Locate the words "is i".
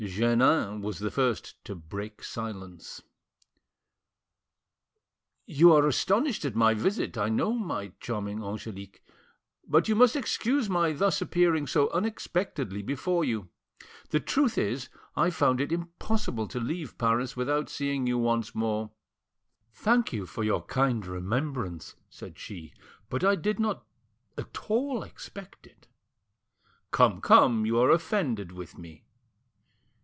14.57-15.29